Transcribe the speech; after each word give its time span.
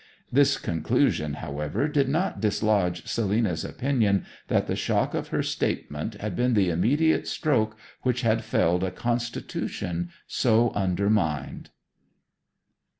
This 0.31 0.57
conclusion, 0.57 1.35
however, 1.45 1.87
did 1.87 2.09
not 2.09 2.41
dislodge 2.41 3.05
Selina's 3.05 3.63
opinion 3.63 4.25
that 4.47 4.65
the 4.65 4.75
shock 4.75 5.13
of 5.13 5.27
her 5.27 5.43
statement 5.43 6.15
had 6.15 6.35
been 6.35 6.55
the 6.55 6.71
immediate 6.71 7.27
stroke 7.27 7.77
which 8.01 8.21
had 8.21 8.43
felled 8.43 8.83
a 8.83 8.89
constitution 8.89 10.09
so 10.25 10.71
undermined. 10.71 11.69